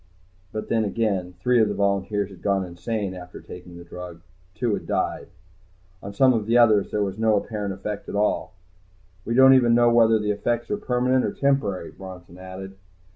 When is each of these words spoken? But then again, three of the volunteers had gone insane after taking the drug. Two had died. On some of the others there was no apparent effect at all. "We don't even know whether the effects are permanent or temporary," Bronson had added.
But 0.51 0.67
then 0.67 0.83
again, 0.83 1.35
three 1.41 1.61
of 1.61 1.67
the 1.67 1.75
volunteers 1.75 2.31
had 2.31 2.41
gone 2.41 2.65
insane 2.65 3.13
after 3.13 3.39
taking 3.39 3.77
the 3.77 3.83
drug. 3.83 4.21
Two 4.55 4.73
had 4.73 4.87
died. 4.87 5.27
On 6.01 6.11
some 6.11 6.33
of 6.33 6.47
the 6.47 6.57
others 6.57 6.89
there 6.89 7.03
was 7.03 7.19
no 7.19 7.35
apparent 7.37 7.71
effect 7.71 8.09
at 8.09 8.15
all. 8.15 8.55
"We 9.25 9.35
don't 9.35 9.53
even 9.53 9.75
know 9.75 9.93
whether 9.93 10.17
the 10.17 10.31
effects 10.31 10.71
are 10.71 10.77
permanent 10.77 11.23
or 11.23 11.31
temporary," 11.33 11.91
Bronson 11.91 12.37
had 12.37 12.45
added. 12.57 12.77